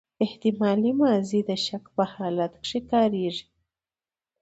[0.25, 3.45] احتمالي ماضي د شک په حالت کښي کاریږي.